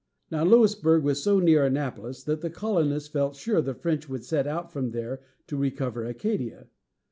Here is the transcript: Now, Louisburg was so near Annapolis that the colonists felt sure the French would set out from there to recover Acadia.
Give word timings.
Now, 0.31 0.43
Louisburg 0.43 1.03
was 1.03 1.21
so 1.21 1.39
near 1.39 1.63
Annapolis 1.63 2.23
that 2.23 2.41
the 2.41 2.49
colonists 2.49 3.07
felt 3.07 3.35
sure 3.35 3.61
the 3.61 3.75
French 3.75 4.09
would 4.09 4.23
set 4.23 4.47
out 4.47 4.71
from 4.71 4.89
there 4.93 5.21
to 5.45 5.55
recover 5.55 6.05
Acadia. 6.05 6.65